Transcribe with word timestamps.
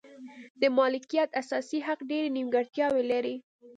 د 0.61 0.63
مالکیت 0.77 1.29
اساسي 1.41 1.79
حق 1.87 1.99
ډېرې 2.09 2.29
نیمګړتیاوې 2.35 3.03
لري. 3.11 3.35